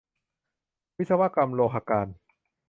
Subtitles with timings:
[0.97, 2.07] วิศวกรรมโลหการ